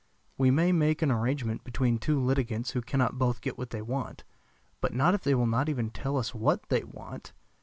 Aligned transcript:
We 0.35 0.49
may 0.49 0.71
make 0.71 1.03
an 1.03 1.11
arrangement 1.11 1.63
between 1.63 1.99
two 1.99 2.19
litigants 2.19 2.71
who 2.71 2.81
cannot 2.81 3.19
both 3.19 3.39
get 3.39 3.55
what 3.55 3.69
they 3.69 3.83
want; 3.83 4.23
but 4.79 4.95
not 4.95 5.13
if 5.13 5.21
they 5.21 5.35
will 5.35 5.45
not 5.45 5.69
even 5.69 5.91
tell 5.91 6.17
us 6.17 6.33
what 6.33 6.69
they 6.69 6.83
want. 6.83 7.33